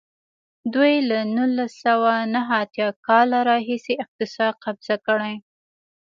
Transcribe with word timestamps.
دوی 0.73 0.93
له 1.09 1.19
نولس 1.35 1.71
سوه 1.85 2.13
نهه 2.33 2.53
اتیا 2.63 2.87
کال 3.07 3.29
راهیسې 3.49 3.93
اقتصاد 4.03 4.53
قبضه 4.65 4.95
کړی. 5.07 5.33